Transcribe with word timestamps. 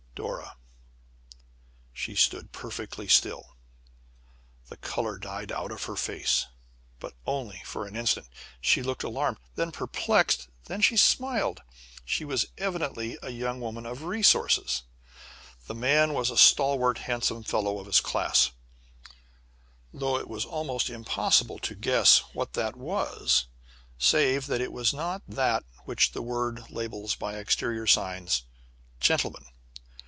"Dora!" 0.13 0.57
She 1.93 2.15
stood 2.15 2.51
perfectly 2.51 3.07
still. 3.07 3.55
The 4.67 4.75
color 4.75 5.17
died 5.17 5.53
out 5.53 5.71
of 5.71 5.85
her 5.85 5.95
face; 5.95 6.47
but 6.99 7.13
only 7.25 7.61
for 7.65 7.87
an 7.87 7.95
instant. 7.95 8.27
She 8.59 8.83
looked 8.83 9.03
alarmed, 9.03 9.37
then 9.55 9.71
perplexed, 9.71 10.43
and 10.45 10.53
then 10.65 10.81
she 10.81 10.97
smiled. 10.97 11.61
She 12.03 12.25
was 12.25 12.47
evidently 12.57 13.17
a 13.23 13.29
young 13.29 13.61
woman 13.61 13.85
of 13.85 14.03
resources. 14.03 14.83
The 15.67 15.73
man 15.75 16.13
was 16.13 16.29
a 16.29 16.37
stalwart 16.37 16.99
handsome 16.99 17.41
fellow 17.43 17.79
of 17.79 17.85
his 17.87 18.01
class 18.01 18.51
though 19.93 20.17
it 20.19 20.27
was 20.27 20.43
almost 20.45 20.89
impossible 20.89 21.57
to 21.59 21.73
guess 21.73 22.19
what 22.33 22.51
that 22.53 22.75
was 22.75 23.47
save 23.97 24.47
that 24.47 24.61
it 24.61 24.73
was 24.73 24.93
not 24.93 25.23
that 25.25 25.63
which 25.85 26.11
the 26.11 26.21
world 26.21 26.69
labels 26.69 27.15
by 27.15 27.37
exterior 27.37 27.87
signs 27.87 28.43
"gentleman." 28.99 29.45